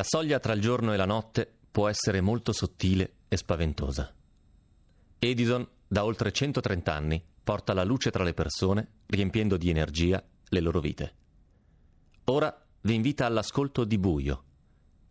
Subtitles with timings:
[0.00, 4.10] La soglia tra il giorno e la notte può essere molto sottile e spaventosa.
[5.18, 10.60] Edison, da oltre 130 anni, porta la luce tra le persone, riempiendo di energia le
[10.60, 11.14] loro vite.
[12.24, 14.44] Ora vi invita all'ascolto di buio.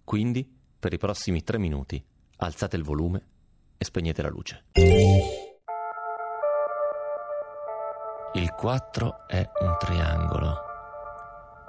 [0.04, 2.04] Quindi, per i prossimi tre minuti,
[2.38, 3.28] alzate il volume
[3.78, 4.64] e spegnete la luce.
[8.34, 10.58] Il 4 è un triangolo.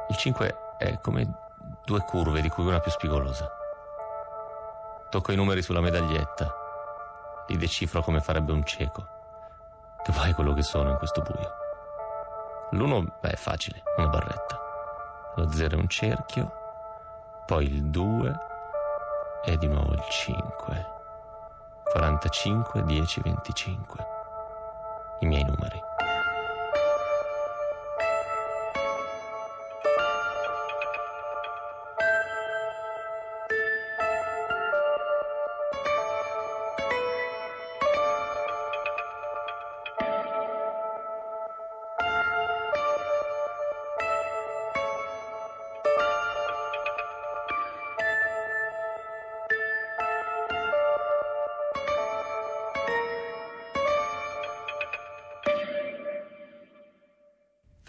[0.09, 1.49] Il 5 è come
[1.85, 3.51] due curve di cui una più spigolosa.
[5.09, 6.55] Tocco i numeri sulla medaglietta,
[7.49, 9.09] li decifro come farebbe un cieco,
[10.05, 11.59] che poi è quello che sono in questo buio.
[12.71, 14.61] L'uno è facile, una barretta.
[15.35, 16.53] Lo 0 è un cerchio,
[17.47, 18.39] poi il 2
[19.45, 20.99] e di nuovo il 5.
[21.91, 24.07] 45, 10, 25.
[25.21, 25.90] I miei numeri.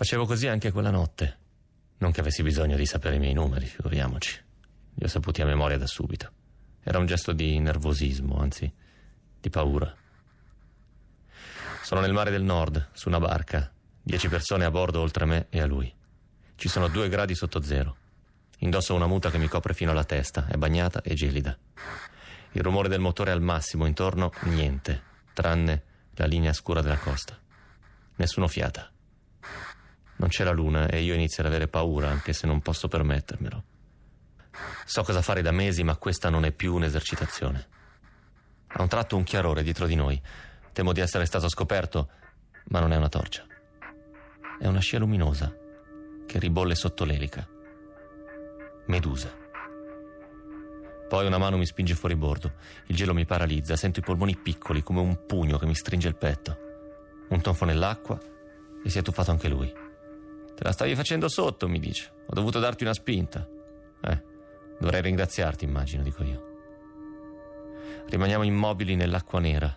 [0.01, 1.37] Facevo così anche quella notte.
[1.99, 4.35] Non che avessi bisogno di sapere i miei numeri, figuriamoci.
[4.95, 6.31] Li ho saputi a memoria da subito.
[6.81, 8.73] Era un gesto di nervosismo, anzi,
[9.39, 9.95] di paura.
[11.83, 13.71] Sono nel mare del nord, su una barca.
[14.01, 15.93] Dieci persone a bordo oltre me e a lui.
[16.55, 17.95] Ci sono due gradi sotto zero.
[18.61, 21.55] Indosso una muta che mi copre fino alla testa, è bagnata e gelida.
[22.53, 24.99] Il rumore del motore al massimo, intorno niente,
[25.33, 25.83] tranne
[26.15, 27.39] la linea scura della costa.
[28.15, 28.91] Nessuno fiata.
[30.21, 33.63] Non c'è la luna e io inizio ad avere paura, anche se non posso permettermelo.
[34.85, 37.67] So cosa fare da mesi, ma questa non è più un'esercitazione.
[38.67, 40.21] A un tratto un chiarore dietro di noi.
[40.73, 42.09] Temo di essere stato scoperto,
[42.65, 43.43] ma non è una torcia.
[44.59, 45.51] È una scia luminosa
[46.27, 47.47] che ribolle sotto l'elica.
[48.85, 49.35] Medusa.
[51.09, 52.53] Poi una mano mi spinge fuori bordo.
[52.85, 56.15] Il gelo mi paralizza, sento i polmoni piccoli come un pugno che mi stringe il
[56.15, 57.25] petto.
[57.29, 58.19] Un tonfo nell'acqua
[58.83, 59.80] e si è tuffato anche lui.
[60.61, 62.11] Te la stavi facendo sotto, mi dice.
[62.27, 63.47] Ho dovuto darti una spinta.
[64.03, 64.23] Eh,
[64.79, 66.43] dovrei ringraziarti, immagino, dico io.
[68.07, 69.75] Rimaniamo immobili nell'acqua nera.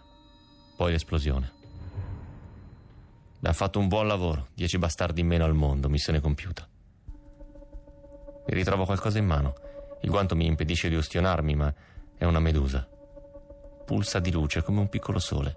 [0.77, 1.53] Poi l'esplosione.
[3.37, 4.49] Abbiamo fatto un buon lavoro.
[4.53, 6.69] Dieci bastardi in meno al mondo, missione compiuta.
[8.47, 9.55] Mi ritrovo qualcosa in mano.
[10.03, 11.75] Il guanto mi impedisce di ustionarmi, ma
[12.15, 12.87] è una medusa.
[13.87, 15.57] Pulsa di luce come un piccolo sole.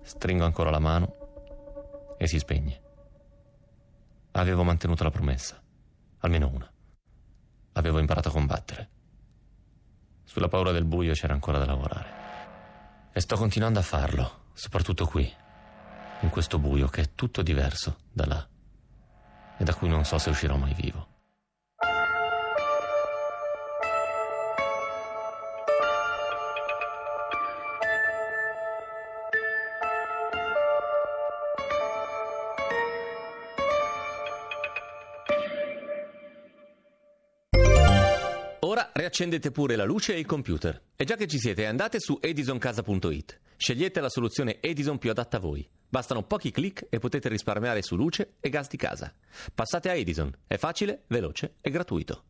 [0.00, 2.86] Stringo ancora la mano e si spegne.
[4.38, 5.60] Avevo mantenuto la promessa,
[6.18, 6.72] almeno una.
[7.72, 8.90] Avevo imparato a combattere.
[10.22, 13.10] Sulla paura del buio c'era ancora da lavorare.
[13.12, 15.28] E sto continuando a farlo, soprattutto qui,
[16.20, 18.48] in questo buio che è tutto diverso da là
[19.58, 21.17] e da cui non so se uscirò mai vivo.
[38.68, 40.78] Ora riaccendete pure la luce e il computer.
[40.94, 43.40] E già che ci siete, andate su edisoncasa.it.
[43.56, 45.66] Scegliete la soluzione Edison più adatta a voi.
[45.88, 49.10] Bastano pochi clic e potete risparmiare su luce e gas di casa.
[49.54, 50.30] Passate a Edison.
[50.46, 52.24] È facile, veloce e gratuito.